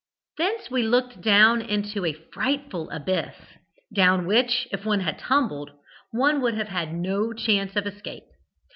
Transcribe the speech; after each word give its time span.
Thence 0.39 0.71
we 0.71 0.81
looked 0.81 1.21
down 1.21 1.61
into 1.61 2.05
a 2.05 2.13
frightful 2.33 2.89
abyss, 2.89 3.35
down 3.93 4.25
which, 4.25 4.67
if 4.71 4.83
one 4.83 5.01
had 5.01 5.19
tumbled, 5.19 5.73
one 6.09 6.41
would 6.41 6.55
have 6.55 6.69
had 6.69 6.91
no 6.95 7.33
chance 7.33 7.75
of 7.75 7.85
escape. 7.85 8.25